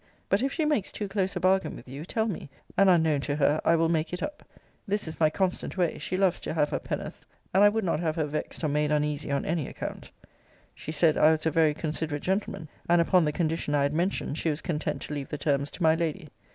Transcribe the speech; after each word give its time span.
But 0.29 0.41
if 0.41 0.51
she 0.51 0.65
makes 0.65 0.91
too 0.91 1.07
close 1.07 1.35
a 1.35 1.39
bargain 1.39 1.75
with 1.75 1.87
you, 1.87 2.05
tell 2.05 2.25
me; 2.27 2.49
and, 2.75 2.89
unknown 2.89 3.21
to 3.21 3.35
her, 3.35 3.61
I 3.63 3.75
will 3.75 3.87
make 3.87 4.11
it 4.13 4.23
up. 4.23 4.43
This 4.87 5.07
is 5.07 5.19
my 5.19 5.29
constant 5.29 5.77
way: 5.77 5.99
she 5.99 6.17
loves 6.17 6.39
to 6.39 6.55
have 6.55 6.71
her 6.71 6.79
pen'orths; 6.79 7.23
and 7.53 7.63
I 7.63 7.69
would 7.69 7.83
not 7.83 7.99
have 7.99 8.15
her 8.15 8.25
vexed 8.25 8.63
or 8.63 8.67
made 8.67 8.91
uneasy 8.91 9.31
on 9.31 9.45
any 9.45 9.67
account. 9.67 10.09
She 10.73 10.91
said, 10.91 11.19
I 11.19 11.29
was 11.29 11.45
a 11.45 11.51
very 11.51 11.75
considerate 11.75 12.23
gentleman; 12.23 12.67
and, 12.89 12.99
upon 12.99 13.25
the 13.25 13.31
condition 13.31 13.75
I 13.75 13.83
had 13.83 13.93
mentioned, 13.93 14.39
she 14.39 14.49
was 14.49 14.59
content 14.59 15.03
to 15.03 15.13
leave 15.13 15.29
the 15.29 15.37
terms 15.37 15.69
to 15.69 15.83
my 15.83 15.93
lady. 15.93 16.29